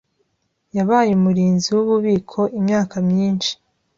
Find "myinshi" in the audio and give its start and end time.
3.09-3.51